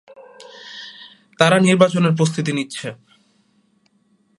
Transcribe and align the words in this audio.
তারা 1.39 1.57
নির্বাচনের 1.59 2.13
প্রস্তুতি 2.17 2.51
নিচ্ছে। 2.53 2.87